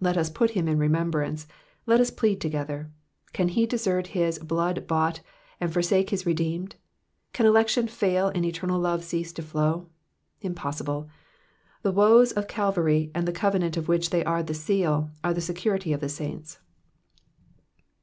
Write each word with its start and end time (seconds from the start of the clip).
Let 0.00 0.16
us 0.16 0.30
put 0.30 0.52
him 0.52 0.66
in 0.66 0.78
remembrance, 0.78 1.46
let 1.84 2.00
us 2.00 2.08
plead 2.10 2.40
together. 2.40 2.90
Can 3.34 3.48
he 3.48 3.66
desert 3.66 4.06
his 4.16 4.38
blood 4.38 4.86
bought 4.86 5.20
and 5.60 5.70
forsake 5.70 6.08
his 6.08 6.24
redeemed? 6.24 6.76
Can 7.34 7.44
election 7.44 7.86
fail 7.86 8.28
and 8.28 8.46
eternal 8.46 8.80
love 8.80 9.04
cease 9.04 9.30
to 9.34 9.42
flow? 9.42 9.90
Impossible. 10.40 11.10
The 11.82 11.92
woes 11.92 12.32
of 12.32 12.48
Calvary, 12.48 13.10
and 13.14 13.28
the 13.28 13.30
covenant 13.30 13.76
of 13.76 13.88
which 13.88 14.08
they 14.08 14.24
are 14.24 14.42
the 14.42 14.54
seal, 14.54 15.10
are 15.22 15.34
the 15.34 15.42
security 15.42 15.92
of 15.92 16.00
the 16.00 16.08
saints. 16.08 16.60